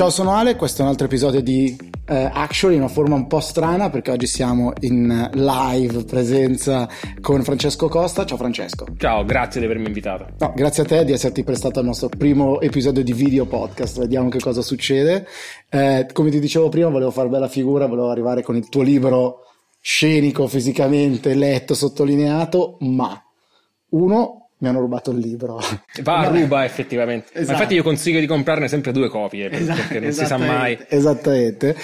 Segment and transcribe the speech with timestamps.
[0.00, 1.94] Ciao, sono Ale, questo è un altro episodio di uh,
[2.32, 6.88] Actually, in una forma un po' strana perché oggi siamo in live presenza
[7.20, 8.24] con Francesco Costa.
[8.24, 8.86] Ciao Francesco.
[8.96, 10.28] Ciao, grazie di avermi invitato.
[10.38, 14.30] No, grazie a te di esserti prestato al nostro primo episodio di video podcast, vediamo
[14.30, 15.26] che cosa succede.
[15.68, 19.40] Eh, come ti dicevo prima, volevo fare bella figura, volevo arrivare con il tuo libro
[19.82, 23.22] scenico, fisicamente letto, sottolineato, ma
[23.90, 25.58] uno mi hanno rubato il libro.
[26.02, 27.30] Va a ruba effettivamente.
[27.32, 27.52] Esatto.
[27.52, 30.78] infatti io consiglio di comprarne sempre due copie esatto, perché non si sa mai.
[30.88, 31.76] Esattamente.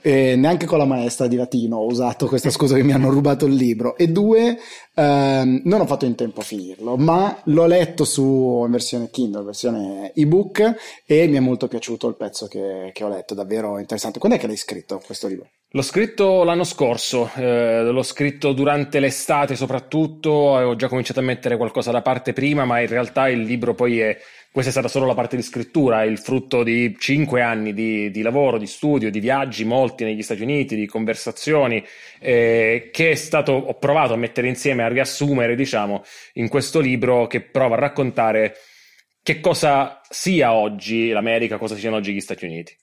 [0.00, 3.46] E neanche con la maestra di latino ho usato questa scusa che mi hanno rubato
[3.46, 3.96] il libro.
[3.96, 4.58] E due,
[4.94, 9.44] ehm, non ho fatto in tempo a finirlo, ma l'ho letto su in versione Kindle,
[9.44, 10.74] versione ebook
[11.06, 14.18] e mi è molto piaciuto il pezzo che, che ho letto, davvero interessante.
[14.18, 15.48] Quando è che l'hai scritto questo libro?
[15.74, 21.56] L'ho scritto l'anno scorso, eh, l'ho scritto durante l'estate soprattutto, ho già cominciato a mettere
[21.56, 24.16] qualcosa da parte prima, ma in realtà il libro poi è,
[24.52, 28.12] questa è stata solo la parte di scrittura, è il frutto di cinque anni di,
[28.12, 31.84] di lavoro, di studio, di viaggi, molti negli Stati Uniti, di conversazioni,
[32.20, 37.26] eh, che è stato, ho provato a mettere insieme, a riassumere, diciamo, in questo libro
[37.26, 38.54] che prova a raccontare
[39.20, 42.76] che cosa sia oggi l'America, cosa siano oggi gli Stati Uniti.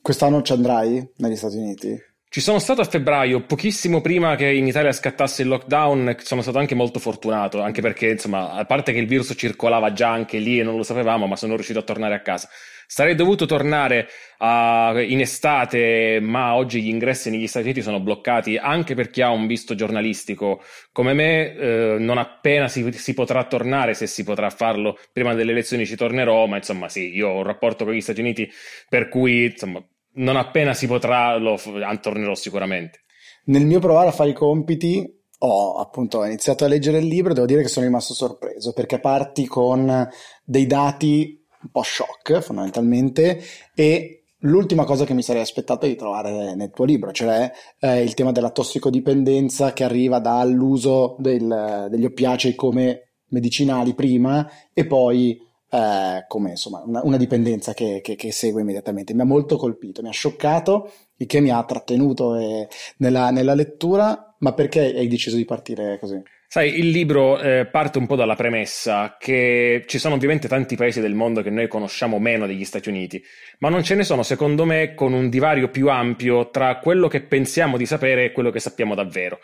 [0.00, 2.10] Quest'anno ci andrai negli Stati Uniti?
[2.32, 6.56] Ci sono stato a febbraio, pochissimo prima che in Italia scattasse il lockdown, sono stato
[6.56, 10.58] anche molto fortunato, anche perché, insomma, a parte che il virus circolava già anche lì
[10.58, 12.48] e non lo sapevamo, ma sono riuscito a tornare a casa.
[12.86, 18.56] Sarei dovuto tornare uh, in estate, ma oggi gli ingressi negli Stati Uniti sono bloccati
[18.56, 21.54] anche per chi ha un visto giornalistico come me.
[21.54, 25.96] Eh, non appena si, si, potrà tornare, se si potrà farlo prima delle elezioni, ci
[25.96, 26.46] tornerò.
[26.46, 28.50] Ma insomma, sì, io ho un rapporto con gli Stati Uniti
[28.88, 29.82] per cui insomma,
[30.14, 31.58] non appena si potrà lo
[32.00, 33.00] tornerò sicuramente.
[33.46, 37.34] Nel mio provare a fare i compiti ho appunto iniziato a leggere il libro e
[37.34, 40.08] devo dire che sono rimasto sorpreso perché parti con
[40.44, 43.40] dei dati un po' shock fondamentalmente
[43.74, 47.48] e L'ultima cosa che mi sarei aspettato di trovare nel tuo libro, cioè
[47.78, 54.84] eh, il tema della tossicodipendenza che arriva dall'uso del, degli oppiacei come medicinali prima e
[54.84, 55.38] poi
[55.74, 59.14] eh, come insomma una, una dipendenza che, che, che, segue immediatamente.
[59.14, 62.68] Mi ha molto colpito, mi ha scioccato, il che mi ha trattenuto eh,
[62.98, 66.20] nella, nella, lettura, ma perché hai deciso di partire così?
[66.46, 71.00] Sai, il libro eh, parte un po' dalla premessa che ci sono ovviamente tanti paesi
[71.00, 73.22] del mondo che noi conosciamo meno degli Stati Uniti,
[73.60, 77.22] ma non ce ne sono, secondo me, con un divario più ampio tra quello che
[77.22, 79.38] pensiamo di sapere e quello che sappiamo davvero.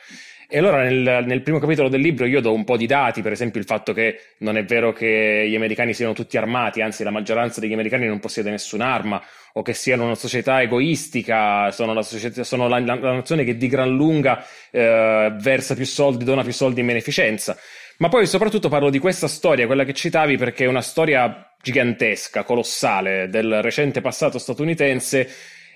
[0.51, 3.33] E allora nel, nel, primo capitolo del libro io do un po' di dati, per
[3.33, 7.11] esempio il fatto che non è vero che gli americani siano tutti armati, anzi la
[7.11, 9.23] maggioranza degli americani non possiede nessun'arma,
[9.53, 13.59] o che siano una società egoistica, sono la, società, sono la, la, la nazione che
[13.59, 17.55] di gran lunga eh, versa più soldi, dona più soldi in beneficenza.
[17.99, 22.45] Ma poi soprattutto parlo di questa storia, quella che citavi, perché è una storia gigantesca,
[22.45, 25.29] colossale del recente passato statunitense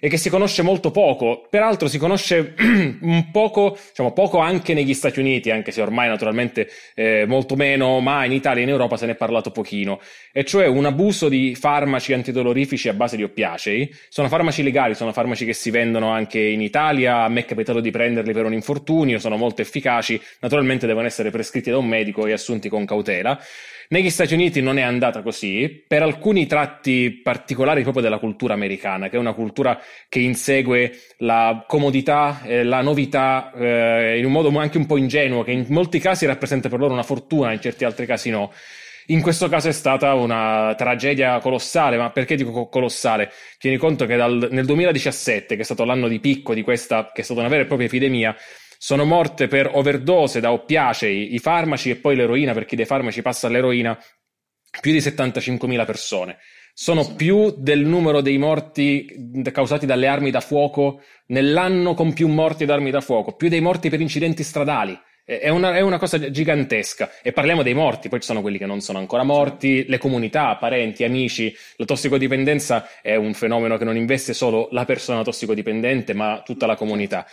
[0.05, 1.47] e che si conosce molto poco.
[1.49, 6.69] Peraltro si conosce un poco, diciamo poco anche negli Stati Uniti, anche se ormai naturalmente
[6.97, 10.01] eh, molto meno, ma in Italia e in Europa se ne è parlato pochino.
[10.33, 13.95] E cioè un abuso di farmaci antidolorifici a base di oppiacei.
[14.09, 17.23] Sono farmaci legali, sono farmaci che si vendono anche in Italia.
[17.23, 20.21] A me è capitato di prenderli per un infortunio, sono molto efficaci.
[20.41, 23.41] Naturalmente devono essere prescritti da un medico e assunti con cautela.
[23.93, 29.11] Negli Stati Uniti non è andata così, per alcuni tratti particolari proprio della cultura americana,
[29.11, 34.49] che è una cultura che insegue la comodità, eh, la novità, eh, in un modo
[34.59, 37.85] anche un po' ingenuo, che in molti casi rappresenta per loro una fortuna, in certi
[37.85, 38.51] altri casi no.
[39.09, 43.31] In questo caso è stata una tragedia colossale, ma perché dico colossale?
[43.59, 47.21] Tieni conto che dal, nel 2017, che è stato l'anno di picco di questa, che
[47.21, 48.35] è stata una vera e propria epidemia,
[48.85, 53.23] sono morte per overdose da oppiacei, i farmaci e poi l'eroina, per chi dei farmaci
[53.23, 53.97] passa all'eroina,
[54.81, 56.39] più di 75.000 persone.
[56.75, 62.65] Sono più del numero dei morti causati dalle armi da fuoco nell'anno con più morti
[62.65, 64.99] da armi da fuoco, più dei morti per incidenti stradali.
[65.25, 68.67] È una, è una, cosa gigantesca e parliamo dei morti, poi ci sono quelli che
[68.67, 71.55] non sono ancora morti, le comunità, parenti, amici.
[71.77, 76.75] La tossicodipendenza è un fenomeno che non investe solo la persona tossicodipendente, ma tutta la
[76.75, 77.25] comunità.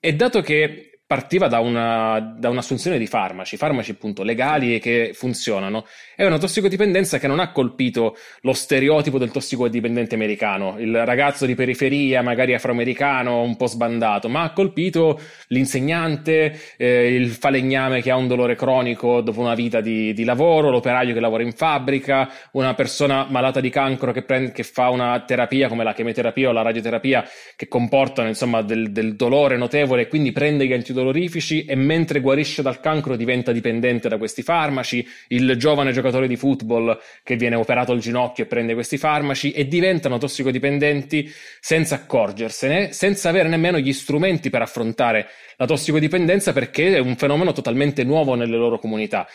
[0.00, 5.12] E dato che partiva da, una, da, un'assunzione di farmaci, farmaci appunto legali e che
[5.14, 5.86] funzionano.
[6.16, 11.54] È una tossicodipendenza che non ha colpito lo stereotipo del tossicodipendente americano, il ragazzo di
[11.54, 18.16] periferia, magari afroamericano, un po' sbandato, ma ha colpito l'insegnante, eh, il falegname che ha
[18.16, 22.74] un dolore cronico dopo una vita di, di, lavoro, l'operaio che lavora in fabbrica, una
[22.74, 26.62] persona malata di cancro che, prende, che fa una terapia come la chemioterapia o la
[26.62, 27.24] radioterapia
[27.54, 32.20] che comportano insomma del, del dolore notevole e quindi prende gli antidolorifici antidolorifici e mentre
[32.20, 37.56] guarisce dal cancro diventa dipendente da questi farmaci, il giovane giocatore di football che viene
[37.56, 43.78] operato al ginocchio e prende questi farmaci e diventano tossicodipendenti senza accorgersene, senza avere nemmeno
[43.78, 49.26] gli strumenti per affrontare la tossicodipendenza perché è un fenomeno totalmente nuovo nelle loro comunità.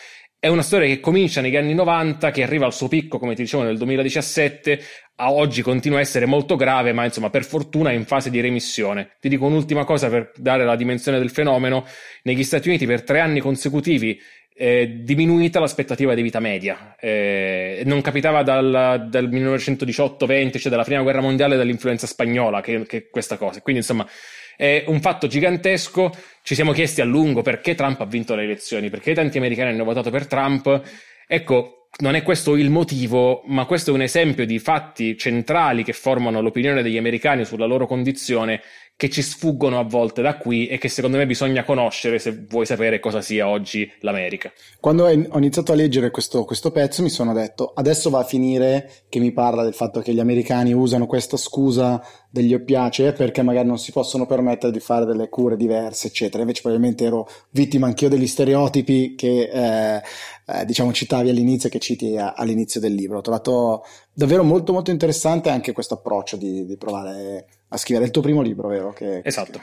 [0.44, 3.44] È una storia che comincia negli anni 90, che arriva al suo picco, come ti
[3.44, 4.82] dicevo, nel 2017,
[5.18, 8.42] a oggi continua a essere molto grave, ma insomma per fortuna è in fase di
[8.42, 9.18] remissione.
[9.20, 11.86] Ti dico un'ultima cosa per dare la dimensione del fenomeno.
[12.24, 14.20] Negli Stati Uniti per tre anni consecutivi
[14.52, 16.96] è diminuita l'aspettativa di vita media.
[17.00, 23.10] Eh, non capitava dal, dal 1918-20, cioè dalla prima guerra mondiale, dall'influenza spagnola, che, che
[23.12, 23.62] questa cosa.
[23.62, 24.08] Quindi insomma
[24.56, 26.12] è un fatto gigantesco.
[26.44, 29.84] Ci siamo chiesti a lungo perché Trump ha vinto le elezioni, perché tanti americani hanno
[29.84, 30.82] votato per Trump.
[31.28, 35.94] Ecco, non è questo il motivo, ma questo è un esempio di fatti centrali che
[35.94, 38.62] formano l'opinione degli americani sulla loro condizione
[39.02, 42.68] che ci sfuggono a volte da qui e che secondo me bisogna conoscere se vuoi
[42.68, 44.52] sapere cosa sia oggi l'America.
[44.80, 48.92] Quando ho iniziato a leggere questo, questo, pezzo mi sono detto adesso va a finire
[49.10, 52.00] che mi parla del fatto che gli americani usano questa scusa
[52.30, 56.62] degli oppiacei perché magari non si possono permettere di fare delle cure diverse eccetera invece
[56.62, 60.02] probabilmente ero vittima anch'io degli stereotipi che eh,
[60.46, 63.84] eh, diciamo citavi all'inizio e che citi a, all'inizio del libro ho trovato
[64.14, 68.42] davvero molto molto interessante anche questo approccio di, di provare a scrivere il tuo primo
[68.42, 68.92] libro, vero?
[68.92, 69.62] Che, esatto.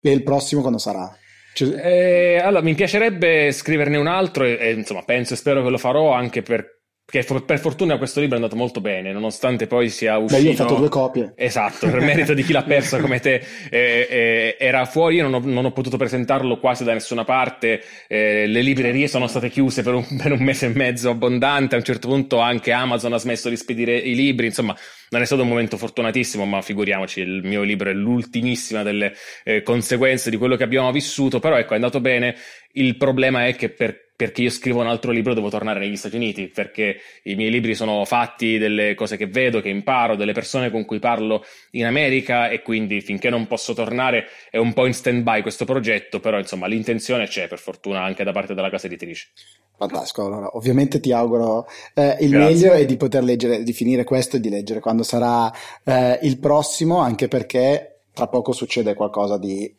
[0.00, 1.14] E il prossimo quando sarà?
[1.54, 1.74] Cioè...
[1.74, 5.78] Eh, allora, mi piacerebbe scriverne un altro e, e, insomma penso e spero che lo
[5.78, 6.77] farò anche per
[7.10, 10.42] perché per fortuna questo libro è andato molto bene, nonostante poi sia uscito.
[10.42, 11.32] Beh, io ho fatto due copie.
[11.36, 13.42] Esatto, per merito di chi l'ha perso come te.
[13.70, 17.82] Eh, eh, era fuori, io non ho, non ho, potuto presentarlo quasi da nessuna parte.
[18.08, 21.76] Eh, le librerie sono state chiuse per un, per un, mese e mezzo abbondante.
[21.76, 24.44] A un certo punto anche Amazon ha smesso di spedire i libri.
[24.44, 24.76] Insomma,
[25.08, 29.14] non è stato un momento fortunatissimo, ma figuriamoci, il mio libro è l'ultimissima delle
[29.44, 31.38] eh, conseguenze di quello che abbiamo vissuto.
[31.38, 32.36] Però ecco, è andato bene.
[32.72, 36.16] Il problema è che per perché io scrivo un altro libro devo tornare negli Stati
[36.16, 40.72] Uniti, perché i miei libri sono fatti delle cose che vedo, che imparo, delle persone
[40.72, 44.92] con cui parlo in America e quindi finché non posso tornare è un po' in
[44.92, 48.88] stand by questo progetto, però insomma l'intenzione c'è per fortuna anche da parte della casa
[48.88, 49.28] editrice.
[49.76, 52.54] Fantastico, allora ovviamente ti auguro eh, il Grazie.
[52.54, 55.48] meglio e di poter leggere, di finire questo e di leggere quando sarà
[55.84, 59.72] eh, il prossimo, anche perché tra poco succede qualcosa di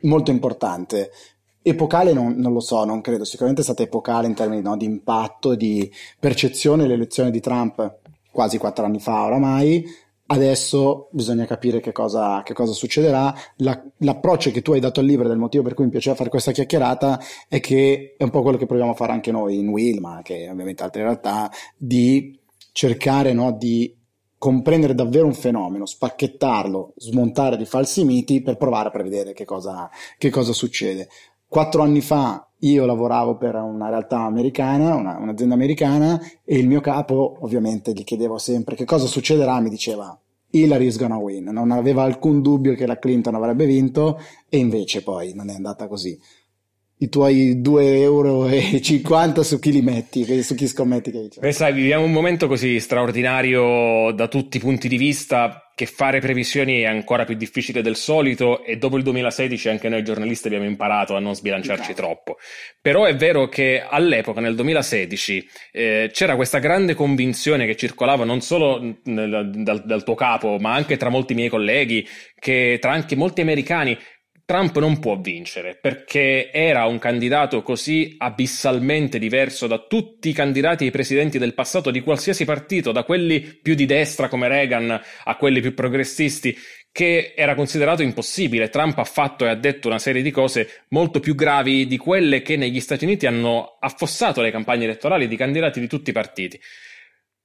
[0.00, 1.12] molto importante
[1.62, 4.84] Epocale non, non, lo so, non credo, sicuramente è stata epocale in termini no, di
[4.84, 8.00] impatto, di percezione l'elezione di Trump
[8.32, 9.84] quasi quattro anni fa oramai,
[10.26, 13.32] adesso bisogna capire che cosa, che cosa succederà.
[13.56, 16.30] La, l'approccio che tu hai dato al libro, del motivo per cui mi piaceva fare
[16.30, 19.68] questa chiacchierata, è che è un po' quello che proviamo a fare anche noi in
[19.68, 22.36] Will, ma anche ovviamente altre realtà, di
[22.72, 23.94] cercare no, di
[24.38, 29.88] comprendere davvero un fenomeno, spacchettarlo, smontare di falsi miti per provare a prevedere che cosa,
[30.18, 31.08] che cosa succede.
[31.52, 36.80] Quattro anni fa io lavoravo per una realtà americana, una, un'azienda americana, e il mio
[36.80, 40.18] capo, ovviamente, gli chiedevo sempre che cosa succederà, mi diceva
[40.48, 41.50] Hillary is gonna win.
[41.52, 44.18] Non aveva alcun dubbio che la Clinton avrebbe vinto,
[44.48, 46.18] e invece poi non è andata così
[47.02, 51.40] i tuoi 2,50 euro su chi li metti, su chi scommetti che dice.
[51.40, 56.20] Beh, sai, viviamo un momento così straordinario da tutti i punti di vista che fare
[56.20, 60.66] previsioni è ancora più difficile del solito e dopo il 2016 anche noi giornalisti abbiamo
[60.66, 61.94] imparato a non sbilanciarci okay.
[61.94, 62.36] troppo.
[62.80, 68.42] Però è vero che all'epoca, nel 2016, eh, c'era questa grande convinzione che circolava non
[68.42, 72.06] solo nel, dal, dal tuo capo, ma anche tra molti miei colleghi,
[72.38, 73.98] che tra anche molti americani,
[74.44, 80.84] Trump non può vincere perché era un candidato così abissalmente diverso da tutti i candidati
[80.84, 85.36] ai presidenti del passato di qualsiasi partito, da quelli più di destra come Reagan a
[85.36, 86.56] quelli più progressisti,
[86.90, 88.68] che era considerato impossibile.
[88.68, 92.42] Trump ha fatto e ha detto una serie di cose molto più gravi di quelle
[92.42, 96.60] che negli Stati Uniti hanno affossato le campagne elettorali di candidati di tutti i partiti.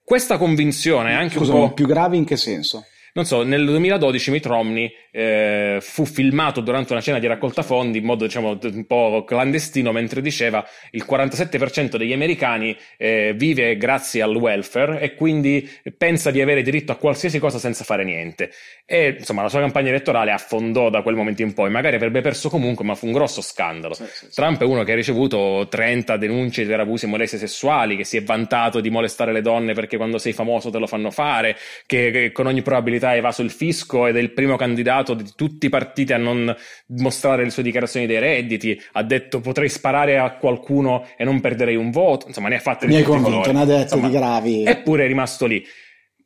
[0.03, 1.73] Questa convinzione anche Scusa, un po'...
[1.73, 2.85] più gravi in che senso?
[3.17, 7.97] Non so, nel 2012 Mitt Romney eh, fu filmato durante una cena di raccolta fondi
[7.97, 14.21] in modo diciamo un po' clandestino mentre diceva il 47% degli americani eh, vive grazie
[14.21, 18.51] al welfare e quindi pensa di avere diritto a qualsiasi cosa senza fare niente.
[18.85, 22.49] E insomma la sua campagna elettorale affondò da quel momento in poi, magari avrebbe perso
[22.49, 23.95] comunque, ma fu un grosso scandalo.
[23.95, 24.35] Sì, sì, sì.
[24.35, 28.15] Trump è uno che ha ricevuto 30 denunce per abusi e molestie sessuali, che si
[28.15, 31.57] è vantato di molestare le donne perché quando sei famoso te lo fanno fare,
[31.87, 35.31] che, che con ogni probabilità ha evaso il fisco ed è il primo candidato di
[35.35, 36.55] tutti i partiti a non
[36.87, 41.75] mostrare le sue dichiarazioni dei redditi, ha detto potrei sparare a qualcuno e non perderei
[41.75, 44.13] un voto, insomma ne ha fatte di Mi hai convinto, ne ha detto insomma, di
[44.13, 44.63] gravi.
[44.65, 45.63] Eppure è rimasto lì.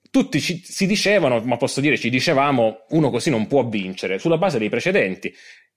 [0.10, 4.38] Tutti ci, si dicevano, ma posso dire ci dicevamo, uno così non può vincere, sulla
[4.38, 5.34] base dei precedenti.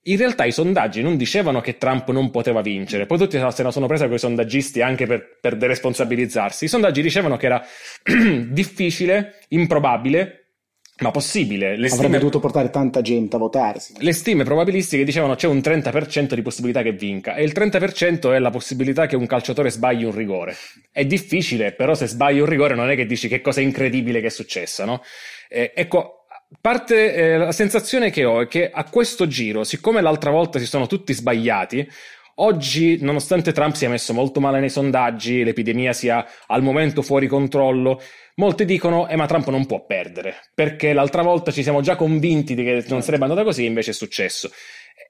[0.07, 3.71] in realtà i sondaggi non dicevano che Trump non poteva vincere, poi tutti se la
[3.71, 6.65] sono presa con i sondaggisti anche per, per deresponsabilizzarsi.
[6.65, 7.65] I sondaggi dicevano che era
[8.49, 10.44] difficile, improbabile,
[10.99, 11.75] ma possibile.
[11.75, 13.93] Le Avrebbe dovuto portare tanta gente a votarsi.
[13.97, 18.39] Le stime probabilistiche dicevano c'è un 30% di possibilità che vinca e il 30% è
[18.39, 20.55] la possibilità che un calciatore sbagli un rigore.
[20.91, 24.27] È difficile, però se sbagli un rigore non è che dici che cosa incredibile che
[24.27, 25.01] è successa, no?
[25.49, 26.25] Eh, ecco,
[26.61, 30.65] parte eh, la sensazione che ho è che a questo giro, siccome l'altra volta si
[30.65, 31.85] sono tutti sbagliati,
[32.35, 38.01] oggi, nonostante Trump sia messo molto male nei sondaggi, l'epidemia sia al momento fuori controllo,
[38.35, 42.55] molti dicono: Eh, ma Trump non può perdere, perché l'altra volta ci siamo già convinti
[42.55, 44.51] che non sarebbe andata così, invece è successo.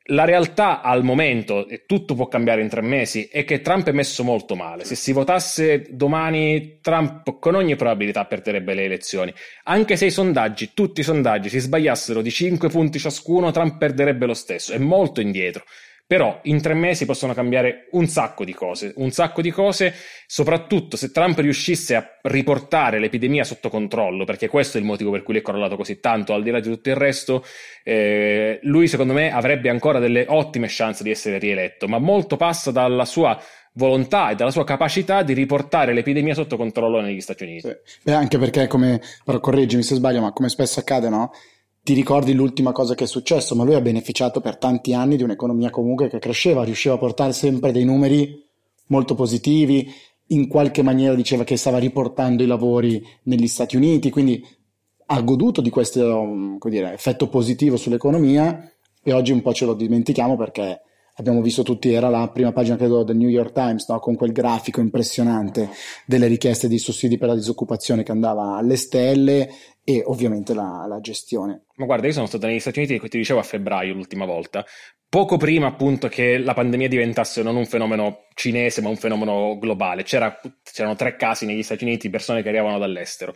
[0.10, 3.91] La realtà al momento, e tutto può cambiare in tre mesi, è che Trump è
[3.91, 4.84] messo molto male.
[4.84, 9.34] Se si votasse domani, Trump con ogni probabilità perderebbe le elezioni.
[9.63, 14.27] Anche se i sondaggi, tutti i sondaggi, si sbagliassero di 5 punti ciascuno, Trump perderebbe
[14.27, 14.74] lo stesso.
[14.74, 15.63] È molto indietro.
[16.07, 19.91] Però in tre mesi possono cambiare un sacco di cose, un sacco di cose,
[20.27, 25.24] soprattutto se Trump riuscisse a riportare l'epidemia sotto controllo, perché questo è il motivo per
[25.24, 27.43] cui l'è correlato così tanto, al di là di tutto il resto,
[27.83, 32.69] eh, lui secondo me avrebbe ancora delle ottime chance di essere rieletto, ma molto passa
[32.69, 33.41] dalla sua
[33.74, 37.75] volontà e dalla sua capacità di riportare l'epidemia sotto controllo negli Stati Uniti.
[38.03, 41.31] Beh, anche perché, come, però correggimi se sbaglio, ma come spesso accade, no?
[41.86, 45.22] Ti ricordi l'ultima cosa che è successo, ma lui ha beneficiato per tanti anni di
[45.22, 48.44] un'economia comunque che cresceva, riusciva a portare sempre dei numeri
[48.88, 49.88] molto positivi,
[50.30, 54.44] in qualche maniera diceva che stava riportando i lavori negli Stati Uniti, quindi
[55.06, 58.68] ha goduto di questo dire, effetto positivo sull'economia
[59.04, 60.82] e oggi un po' ce lo dimentichiamo perché
[61.15, 64.00] abbiamo visto tutti, era la prima pagina credo del New York Times, no?
[64.00, 65.69] con quel grafico impressionante
[66.05, 69.50] delle richieste di sussidi per la disoccupazione che andava alle stelle
[69.84, 71.65] e ovviamente la, la gestione.
[71.75, 74.65] Ma guarda, io sono stato negli Stati Uniti, ti dicevo a febbraio l'ultima volta,
[75.07, 80.03] poco prima appunto che la pandemia diventasse non un fenomeno cinese ma un fenomeno globale.
[80.03, 83.34] C'era, c'erano tre casi negli Stati Uniti, persone che arrivavano dall'estero.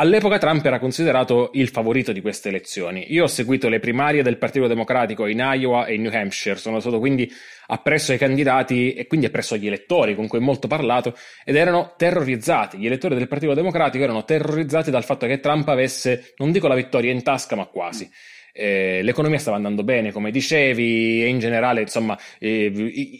[0.00, 3.06] All'epoca Trump era considerato il favorito di queste elezioni.
[3.12, 6.78] Io ho seguito le primarie del Partito Democratico in Iowa e in New Hampshire, sono
[6.78, 7.28] stato quindi
[7.66, 11.94] appresso ai candidati e quindi appresso agli elettori con cui ho molto parlato ed erano
[11.96, 12.78] terrorizzati.
[12.78, 16.76] Gli elettori del Partito Democratico erano terrorizzati dal fatto che Trump avesse, non dico la
[16.76, 18.08] vittoria in tasca, ma quasi
[18.52, 22.72] eh, l'economia stava andando bene, come dicevi, e in generale, insomma, eh,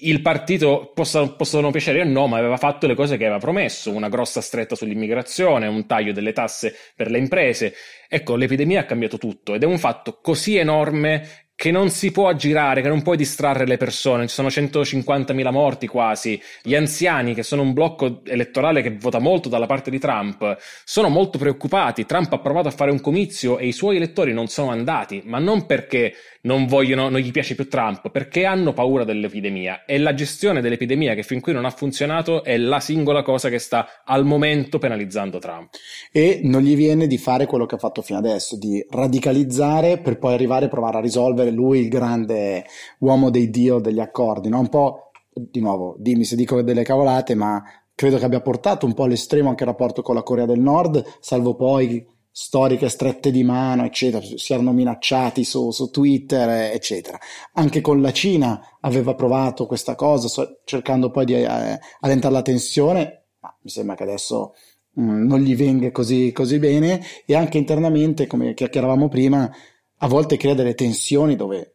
[0.03, 3.93] il partito possa, possono piacere o no, ma aveva fatto le cose che aveva promesso,
[3.93, 7.75] una grossa stretta sull'immigrazione, un taglio delle tasse per le imprese.
[8.09, 12.29] Ecco, l'epidemia ha cambiato tutto ed è un fatto così enorme che non si può
[12.29, 14.29] aggirare, che non puoi distrarre le persone.
[14.29, 16.41] Ci sono 150.000 morti quasi.
[16.63, 21.09] Gli anziani, che sono un blocco elettorale che vota molto dalla parte di Trump, sono
[21.09, 22.07] molto preoccupati.
[22.07, 25.41] Trump ha provato a fare un comizio e i suoi elettori non sono andati, ma
[25.41, 29.85] non perché non vogliono, non gli piace più Trump, perché hanno paura dell'epidemia.
[29.85, 33.59] E la gestione dell'epidemia, che fin qui non ha funzionato, è la singola cosa che
[33.59, 35.71] sta al momento penalizzando Trump.
[36.13, 40.19] E non gli viene di fare quello che ha fatto fino adesso, di radicalizzare per
[40.19, 42.65] poi arrivare a provare a risolvere essere lui il grande
[43.01, 44.61] uomo dei dio degli accordi, no?
[44.61, 47.63] Un po', di nuovo, dimmi se dico delle cavolate, ma
[47.95, 51.05] credo che abbia portato un po' all'estremo anche il rapporto con la Corea del Nord,
[51.21, 57.19] salvo poi storiche strette di mano, eccetera, si erano minacciati su, su Twitter, eccetera.
[57.55, 62.43] Anche con la Cina aveva provato questa cosa, so, cercando poi di eh, allentare la
[62.43, 64.55] tensione, ma mi sembra che adesso
[64.93, 69.51] mh, non gli venga così, così bene, e anche internamente, come chiacchieravamo prima,
[69.99, 71.75] a volte crea delle tensioni dove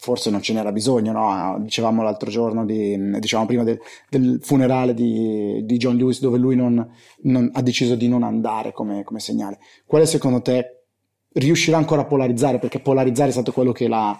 [0.00, 1.58] forse non ce n'era bisogno, no?
[1.60, 6.54] dicevamo l'altro giorno, di, dicevamo prima del, del funerale di, di, John Lewis dove lui
[6.54, 6.88] non,
[7.22, 9.58] non, ha deciso di non andare come, come, segnale.
[9.84, 10.84] Quale secondo te
[11.32, 12.60] riuscirà ancora a polarizzare?
[12.60, 14.16] Perché polarizzare è stato quello che l'ha,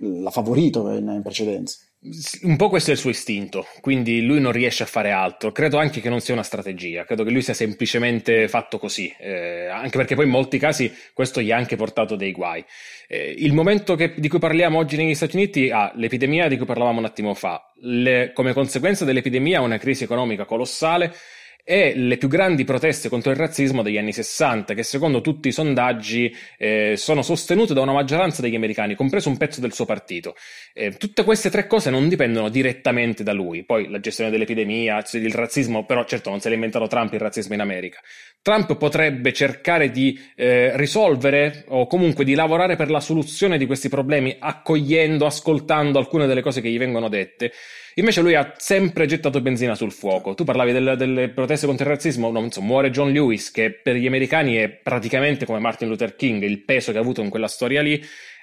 [0.00, 1.78] l'ha favorito in, in precedenza.
[2.02, 5.52] Un po' questo è il suo istinto, quindi lui non riesce a fare altro.
[5.52, 9.66] Credo anche che non sia una strategia, credo che lui sia semplicemente fatto così, eh,
[9.66, 12.64] anche perché poi in molti casi questo gli ha anche portato dei guai.
[13.06, 16.64] Eh, il momento che, di cui parliamo oggi negli Stati Uniti ha l'epidemia di cui
[16.64, 21.14] parlavamo un attimo fa, Le, come conseguenza dell'epidemia una crisi economica colossale
[21.64, 25.52] e le più grandi proteste contro il razzismo degli anni 60, che secondo tutti i
[25.52, 30.34] sondaggi eh, sono sostenute da una maggioranza degli americani, compreso un pezzo del suo partito.
[30.72, 33.64] Eh, tutte queste tre cose non dipendono direttamente da lui.
[33.64, 37.54] Poi la gestione dell'epidemia, il razzismo, però certo non se l'ha inventato Trump il razzismo
[37.54, 38.00] in America.
[38.42, 43.88] Trump potrebbe cercare di eh, risolvere o comunque di lavorare per la soluzione di questi
[43.88, 47.52] problemi, accogliendo, ascoltando alcune delle cose che gli vengono dette.
[47.94, 50.34] Invece lui ha sempre gettato benzina sul fuoco.
[50.34, 53.96] Tu parlavi del, delle proteste contro il razzismo, no, insomma, muore John Lewis, che per
[53.96, 57.48] gli americani è praticamente come Martin Luther King, il peso che ha avuto in quella
[57.48, 58.02] storia lì.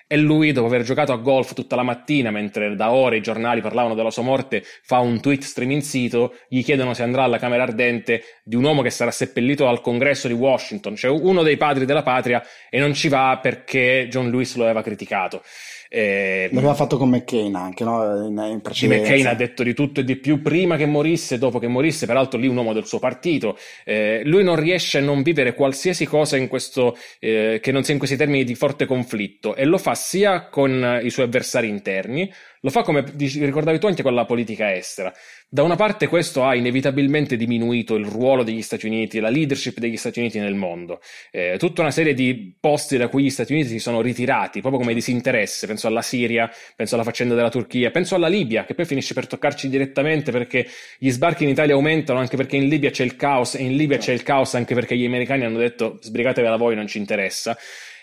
[0.10, 3.60] e lui, dopo aver giocato a golf tutta la mattina, mentre da ore i giornali
[3.60, 7.64] parlavano della sua morte, fa un tweet streaming sito, gli chiedono se andrà alla Camera
[7.64, 11.84] Ardente di un uomo che sarà seppellito al congresso di Washington, cioè uno dei padri
[11.84, 15.44] della patria, e non ci va perché John Lewis lo aveva criticato.
[15.90, 18.28] Eh, L'aveva fatto con McCain anche, no?
[18.28, 21.60] In, in di McCain ha detto di tutto e di più prima che morisse dopo
[21.60, 23.58] che morisse, peraltro lì un uomo del suo partito.
[23.86, 27.94] Eh, lui non riesce a non vivere qualsiasi cosa in questo, eh, che non sia
[27.94, 32.32] in questi termini di forte conflitto e lo fa sia con i suoi avversari interni,
[32.62, 35.14] lo fa come ricordavi tu anche con la politica estera.
[35.50, 39.96] Da una parte questo ha inevitabilmente diminuito il ruolo degli Stati Uniti, la leadership degli
[39.98, 41.00] Stati Uniti nel mondo.
[41.32, 44.82] Eh, tutta una serie di posti da cui gli Stati Uniti si sono ritirati, proprio
[44.82, 45.68] come disinteresse.
[45.68, 49.28] Penso alla Siria, penso alla faccenda della Turchia, penso alla Libia, che poi finisce per
[49.28, 53.56] toccarci direttamente perché gli sbarchi in Italia aumentano anche perché in Libia c'è il caos
[53.56, 56.88] e in Libia c'è il caos anche perché gli americani hanno detto sbrigatevela voi, non
[56.88, 57.58] ci interessa.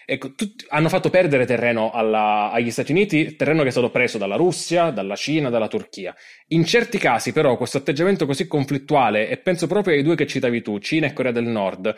[0.07, 4.19] Ecco, tutti, hanno fatto perdere terreno alla, agli Stati Uniti, terreno che è stato preso
[4.19, 6.15] dalla Russia, dalla Cina, dalla Turchia.
[6.49, 10.61] In certi casi, però, questo atteggiamento così conflittuale, e penso proprio ai due che citavi
[10.61, 11.95] tu, Cina e Corea del Nord,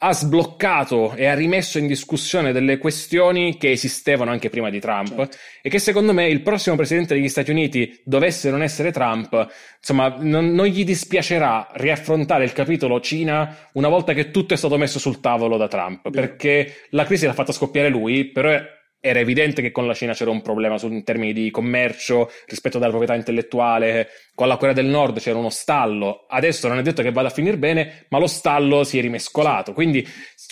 [0.00, 5.16] ha sbloccato e ha rimesso in discussione delle questioni che esistevano anche prima di Trump
[5.16, 5.36] certo.
[5.60, 10.14] e che secondo me il prossimo presidente degli Stati Uniti dovesse non essere Trump, insomma,
[10.20, 15.00] non, non, gli dispiacerà riaffrontare il capitolo Cina una volta che tutto è stato messo
[15.00, 18.56] sul tavolo da Trump, perché la crisi l'ha fatta scoppiare lui, però
[19.00, 22.78] era evidente che con la Cina c'era un problema su, in termini di commercio, rispetto
[22.78, 27.02] alla proprietà intellettuale, con la Corea del Nord c'era uno stallo, adesso non è detto
[27.02, 30.06] che vada a finire bene, ma lo stallo si è rimescolato, quindi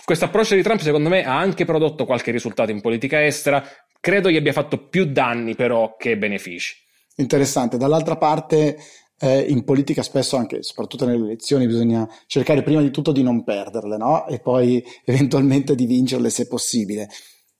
[0.05, 3.65] questo approccio di Trump secondo me ha anche prodotto qualche risultato in politica estera,
[4.00, 6.76] credo gli abbia fatto più danni però che benefici.
[7.17, 8.76] Interessante, dall'altra parte
[9.19, 13.43] eh, in politica spesso anche, soprattutto nelle elezioni, bisogna cercare prima di tutto di non
[13.43, 14.26] perderle, no?
[14.26, 17.09] E poi eventualmente di vincerle se possibile.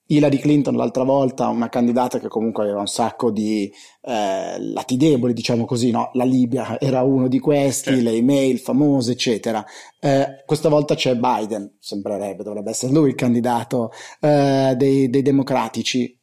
[0.07, 3.71] Hillary Clinton l'altra volta, una candidata che comunque aveva un sacco di
[4.03, 6.11] eh, lati deboli, diciamo così, no?
[6.15, 8.05] La Libia era uno di questi, certo.
[8.05, 9.65] le email famose, eccetera.
[10.01, 13.91] Eh, questa volta c'è Biden, sembrerebbe, dovrebbe essere lui il candidato
[14.21, 16.19] eh, dei, dei democratici.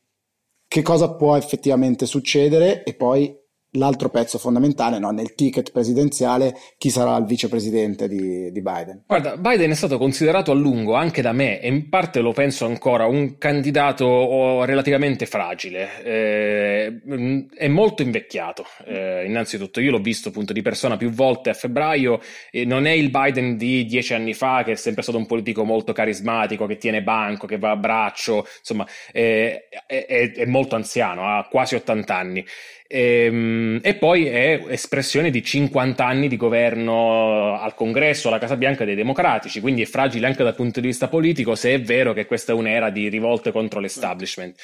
[0.66, 2.84] Che cosa può effettivamente succedere?
[2.84, 3.42] E poi
[3.74, 5.12] l'altro pezzo fondamentale no?
[5.12, 9.04] nel ticket presidenziale chi sarà il vicepresidente di, di, Biden.
[9.06, 12.66] Guarda, Biden è stato considerato a lungo anche da me e in parte lo penso
[12.66, 17.02] ancora un candidato oh, relativamente fragile, eh,
[17.56, 22.20] è molto invecchiato eh, innanzitutto, io l'ho visto appunto di persona più volte a febbraio
[22.52, 25.64] e non è il Biden di dieci anni fa che è sempre stato un politico
[25.64, 31.28] molto carismatico, che tiene banco, che va a braccio, insomma è, è, è molto anziano,
[31.28, 32.46] ha quasi 80 anni.
[32.94, 38.56] E, ehm, e, poi è espressione di 50 anni di governo al congresso, alla Casa
[38.56, 42.14] Bianca dei democratici, quindi è fragile anche dal punto di vista politico se è vero
[42.14, 44.60] che questa è un'era di rivolte contro l'establishment.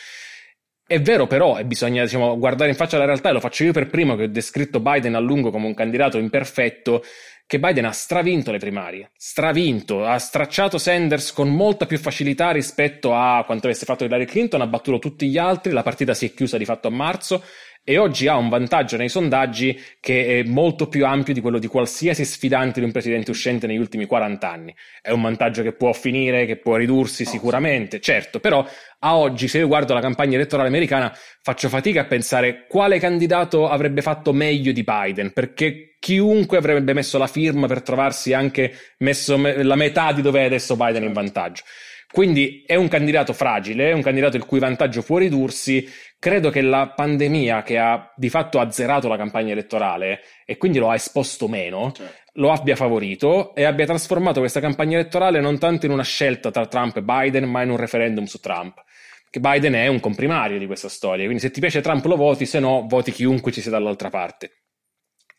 [0.86, 3.74] È vero però, e bisogna diciamo, guardare in faccia la realtà, e lo faccio io
[3.74, 7.04] per primo che ho descritto Biden a lungo come un candidato imperfetto,
[7.48, 13.16] che Biden ha stravinto le primarie, stravinto, ha stracciato Sanders con molta più facilità rispetto
[13.16, 16.34] a quanto avesse fatto Hillary Clinton, ha battuto tutti gli altri, la partita si è
[16.34, 17.44] chiusa di fatto a marzo
[17.90, 21.66] e oggi ha un vantaggio nei sondaggi che è molto più ampio di quello di
[21.66, 24.76] qualsiasi sfidante di un presidente uscente negli ultimi 40 anni.
[25.02, 28.64] È un vantaggio che può finire, che può ridursi sicuramente, certo, però
[29.00, 33.68] a oggi se io guardo la campagna elettorale americana faccio fatica a pensare quale candidato
[33.68, 39.36] avrebbe fatto meglio di Biden, perché chiunque avrebbe messo la firma per trovarsi anche messo
[39.36, 41.64] la metà di dove è adesso Biden in vantaggio.
[42.12, 45.88] Quindi è un candidato fragile, è un candidato il cui vantaggio può ridursi.
[46.20, 50.90] Credo che la pandemia, che ha di fatto azzerato la campagna elettorale e quindi lo
[50.90, 52.14] ha esposto meno, certo.
[52.34, 56.66] lo abbia favorito e abbia trasformato questa campagna elettorale non tanto in una scelta tra
[56.66, 58.84] Trump e Biden, ma in un referendum su Trump.
[59.30, 62.46] Che Biden è un comprimario di questa storia, quindi se ti piace Trump lo voti,
[62.46, 64.59] se no voti chiunque ci sia dall'altra parte.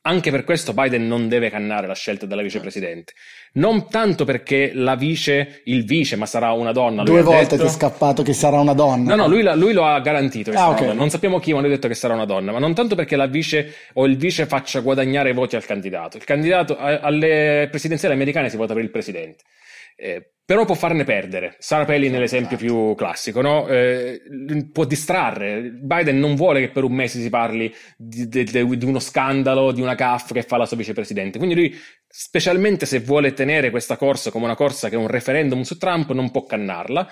[0.03, 3.13] Anche per questo Biden non deve cannare la scelta della vicepresidente.
[3.55, 7.03] Non tanto perché la vice, il vice, ma sarà una donna.
[7.03, 7.65] Due volte detto...
[7.65, 9.15] ti è scappato che sarà una donna.
[9.15, 10.53] No, no, lui, lui lo ha garantito.
[10.53, 10.95] Ah, okay.
[10.95, 12.51] Non sappiamo chi, ma lui ha detto che sarà una donna.
[12.51, 16.17] Ma non tanto perché la vice o il vice faccia guadagnare voti al candidato.
[16.17, 19.45] Il candidato alle presidenziali americane si vota per il presidente.
[20.01, 21.55] Eh, però può farne perdere.
[21.61, 23.69] Sarah Palin è l'esempio più classico, no?
[23.69, 24.21] eh,
[24.73, 25.71] può distrarre.
[25.71, 29.81] Biden non vuole che per un mese si parli di, di, di uno scandalo, di
[29.81, 31.39] una CAF che fa la sua vicepresidente.
[31.39, 35.61] Quindi lui, specialmente se vuole tenere questa corsa come una corsa che è un referendum
[35.63, 37.07] su Trump, non può cannarla.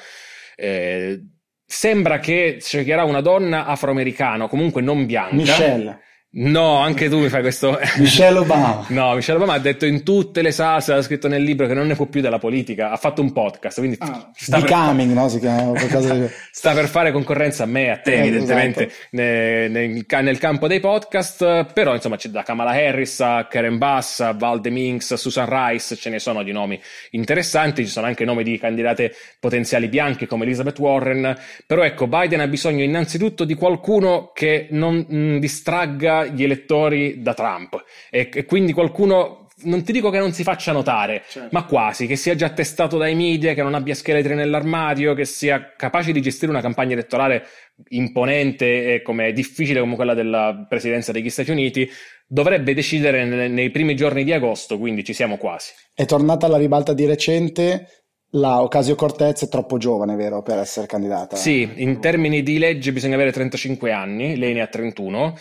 [0.56, 1.22] Eh,
[1.64, 5.36] sembra che sceglierà una donna afroamericana, comunque non bianca.
[5.36, 6.00] Michelle.
[6.30, 7.78] No, anche tu mi fai questo.
[7.96, 8.84] Michelle Obama.
[8.88, 11.86] no, Michelle Obama ha detto in tutte le salse, ha scritto nel libro che non
[11.86, 12.90] ne può più della politica.
[12.90, 15.22] Ha fatto un podcast, quindi ah, sta Becoming, per...
[15.22, 15.28] no?
[15.30, 16.26] Si chiama qualcosa di...
[16.52, 19.06] sta per fare concorrenza a me e a te, eh, evidentemente, esatto.
[19.12, 21.72] nel, nel, nel, campo dei podcast.
[21.72, 26.10] Però, insomma, c'è da Kamala Harris a Karen Bass, a Valde Minx, Susan Rice, ce
[26.10, 26.78] ne sono di nomi
[27.12, 27.86] interessanti.
[27.86, 31.34] Ci sono anche nomi di candidate potenziali bianche come Elizabeth Warren.
[31.66, 37.34] Però, ecco, Biden ha bisogno innanzitutto di qualcuno che non mh, distragga gli elettori da
[37.34, 41.48] Trump e, e quindi qualcuno non ti dico che non si faccia notare, certo.
[41.50, 45.74] ma quasi, che sia già testato dai media, che non abbia scheletri nell'armadio, che sia
[45.76, 47.44] capace di gestire una campagna elettorale
[47.88, 51.90] imponente e come difficile come quella della presidenza degli Stati Uniti,
[52.26, 55.72] dovrebbe decidere nei, nei primi giorni di agosto, quindi ci siamo quasi.
[55.92, 57.88] È tornata alla ribalta di recente,
[58.32, 61.34] la Ocasio Cortez è troppo giovane, vero, per essere candidata?
[61.36, 65.34] Sì, in termini di legge bisogna avere 35 anni, lei ne ha 31,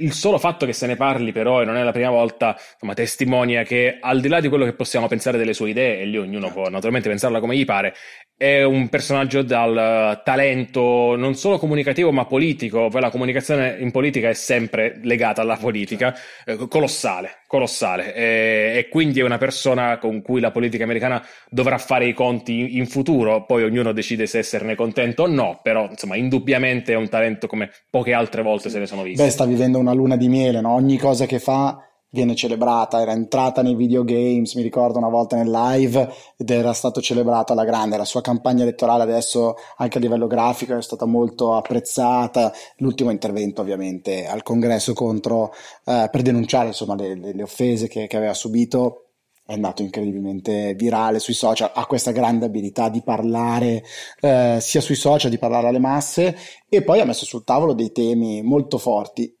[0.00, 2.94] il solo fatto che se ne parli però e non è la prima volta insomma,
[2.94, 6.18] testimonia che al di là di quello che possiamo pensare delle sue idee e lì
[6.18, 7.94] ognuno può naturalmente pensarla come gli pare
[8.40, 14.30] è un personaggio dal talento non solo comunicativo ma politico, poi la comunicazione in politica
[14.30, 16.14] è sempre legata alla politica,
[16.46, 18.14] eh, colossale, colossale.
[18.14, 22.78] E, e, quindi è una persona con cui la politica americana dovrà fare i conti
[22.78, 27.10] in, futuro, poi ognuno decide se esserne contento o no, però insomma indubbiamente è un
[27.10, 29.22] talento come poche altre volte se ne sono viste.
[29.22, 30.72] Beh, sta vivendo una luna di miele, no?
[30.72, 35.50] ogni cosa che fa viene celebrata, era entrata nei videogames, mi ricordo una volta nel
[35.50, 40.26] live ed era stato celebrato alla grande, la sua campagna elettorale adesso anche a livello
[40.26, 45.52] grafico è stata molto apprezzata, l'ultimo intervento ovviamente al congresso contro,
[45.84, 49.04] eh, per denunciare insomma le, le, le offese che, che aveva subito
[49.46, 53.82] è andato incredibilmente virale sui social, ha questa grande abilità di parlare
[54.20, 56.36] eh, sia sui social, di parlare alle masse
[56.68, 59.39] e poi ha messo sul tavolo dei temi molto forti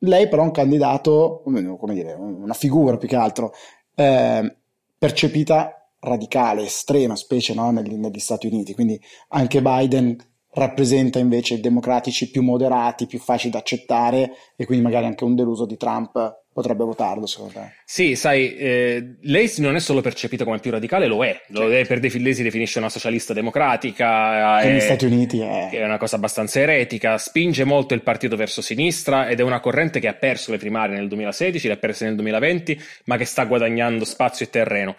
[0.00, 3.52] lei però è un candidato, come dire, una figura più che altro,
[3.94, 4.56] eh,
[4.98, 7.70] percepita radicale, estrema, specie no?
[7.70, 8.74] negli, negli Stati Uniti.
[8.74, 10.16] Quindi anche Biden
[10.50, 15.66] rappresenta invece democratici più moderati, più facili da accettare e quindi magari anche un deluso
[15.66, 17.72] di Trump potrebbe votarlo secondo te?
[17.84, 21.86] Sì, sai, eh, lei non è solo percepita come più radicale, lo è, lo è
[21.86, 24.60] per definire, si definisce una socialista democratica.
[24.62, 25.68] Che negli Stati Uniti è...
[25.68, 30.00] è una cosa abbastanza eretica, spinge molto il partito verso sinistra ed è una corrente
[30.00, 33.44] che ha perso le primarie nel 2016, le ha perse nel 2020, ma che sta
[33.44, 34.96] guadagnando spazio e terreno.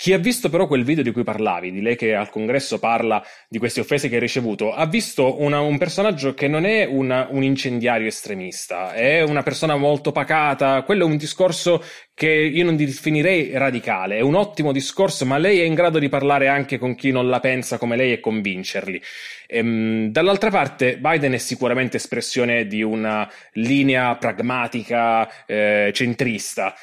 [0.00, 3.20] Chi ha visto però quel video di cui parlavi, di lei che al congresso parla
[3.48, 7.26] di queste offese che ha ricevuto, ha visto una, un personaggio che non è una,
[7.28, 11.82] un incendiario estremista, è una persona molto pacata, quello è un discorso
[12.14, 16.08] che io non definirei radicale, è un ottimo discorso, ma lei è in grado di
[16.08, 19.02] parlare anche con chi non la pensa come lei e convincerli.
[19.48, 26.74] Ehm, dall'altra parte, Biden è sicuramente espressione di una linea pragmatica, eh, centrista.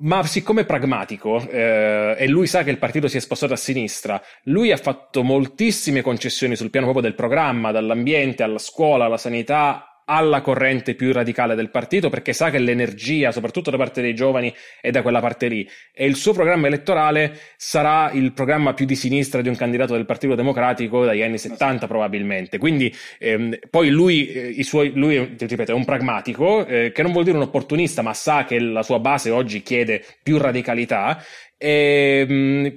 [0.00, 3.56] Ma siccome è pragmatico eh, e lui sa che il partito si è spostato a
[3.56, 9.16] sinistra, lui ha fatto moltissime concessioni sul piano proprio del programma, dall'ambiente alla scuola, alla
[9.16, 14.14] sanità, alla corrente più radicale del partito perché sa che l'energia, soprattutto da parte dei
[14.14, 15.68] giovani, è da quella parte lì.
[15.92, 20.06] E il suo programma elettorale sarà il programma più di sinistra di un candidato del
[20.06, 22.58] Partito Democratico dagli anni 70 probabilmente.
[22.58, 27.24] Quindi ehm, poi lui, eh, suoi, lui ripeto, è un pragmatico, eh, che non vuol
[27.24, 31.22] dire un opportunista, ma sa che la sua base oggi chiede più radicalità.
[31.58, 32.72] E, ehm,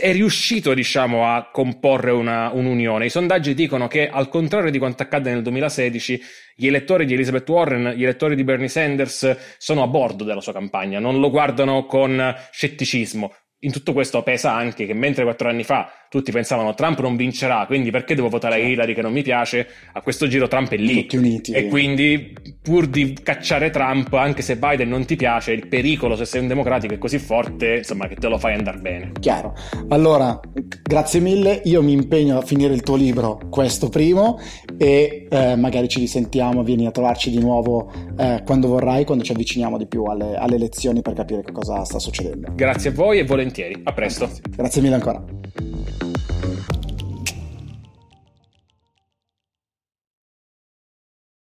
[0.00, 3.06] è riuscito, diciamo, a comporre una, un'unione.
[3.06, 6.20] I sondaggi dicono che, al contrario di quanto accadde nel 2016,
[6.56, 10.52] gli elettori di Elizabeth Warren, gli elettori di Bernie Sanders sono a bordo della sua
[10.52, 13.32] campagna, non lo guardano con scetticismo.
[13.64, 17.64] In tutto questo pesa anche che mentre quattro anni fa tutti pensavano Trump non vincerà,
[17.66, 18.68] quindi perché devo votare certo.
[18.68, 19.66] Hillary che non mi piace?
[19.94, 21.00] A questo giro Trump è lì.
[21.00, 21.52] Tutti uniti.
[21.52, 26.24] E quindi pur di cacciare Trump, anche se Biden non ti piace, il pericolo se
[26.24, 29.12] sei un democratico è così forte, insomma, che te lo fai andare bene.
[29.18, 29.54] Chiaro.
[29.88, 30.38] Allora,
[30.82, 31.62] grazie mille.
[31.64, 34.38] Io mi impegno a finire il tuo libro, questo primo,
[34.78, 39.32] e eh, magari ci risentiamo, vieni a trovarci di nuovo eh, quando vorrai, quando ci
[39.32, 42.52] avviciniamo di più alle, alle elezioni per capire cosa sta succedendo.
[42.54, 43.24] Grazie a voi e
[43.54, 43.80] volentieri.
[43.84, 44.30] A presto.
[44.50, 45.24] Grazie mille ancora.